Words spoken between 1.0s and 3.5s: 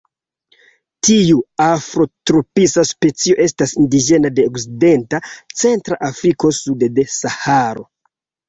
Tiu afrotropisa specio